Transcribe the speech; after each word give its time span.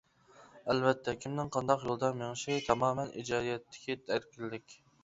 ئەلۋەتتە، 0.73 1.13
كىمنىڭ 1.25 1.51
قانداق 1.57 1.85
يولدا 1.89 2.11
مېڭىشى 2.23 2.59
تامامەن 2.71 3.17
ئىجادىيەتتىكى 3.23 4.03
ئەركىنلىك! 4.17 4.83